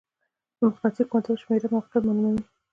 [0.57, 2.43] د مقناطیسي کوانټم شمېره موقعیت معلوموي.